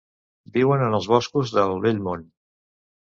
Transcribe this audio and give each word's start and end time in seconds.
Viuen 0.55 0.85
en 0.85 0.95
els 0.99 1.09
boscos 1.13 1.53
del 1.59 1.77
Vell 1.87 2.01
Món. 2.09 2.25